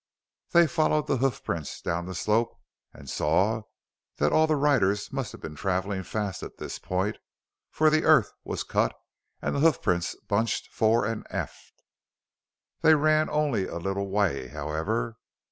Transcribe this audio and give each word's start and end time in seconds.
They 0.49 0.65
followed 0.65 1.05
the 1.05 1.17
hoof 1.17 1.43
prints 1.43 1.79
down 1.79 2.07
the 2.07 2.15
slope 2.15 2.59
and 2.91 3.07
saw 3.07 3.61
that 4.17 4.31
all 4.33 4.47
the 4.47 4.55
riders 4.55 5.13
must 5.13 5.31
have 5.31 5.41
been 5.41 5.53
traveling 5.53 6.01
fast 6.01 6.41
at 6.41 6.57
this 6.57 6.79
point, 6.79 7.19
for 7.69 7.91
the 7.91 8.03
earth 8.03 8.33
was 8.43 8.63
cut 8.63 8.95
and 9.43 9.53
the 9.55 9.59
hoof 9.59 9.79
prints 9.79 10.15
bunched 10.27 10.73
fore 10.73 11.05
and 11.05 11.27
aft. 11.29 11.83
They 12.81 12.95
ran 12.95 13.29
only 13.29 13.67
a 13.67 13.77
little 13.77 14.09
way, 14.09 14.47
however. 14.47 15.19